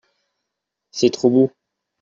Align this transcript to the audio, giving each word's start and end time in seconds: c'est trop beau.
c'est 0.89 1.11
trop 1.11 1.29
beau. 1.29 1.51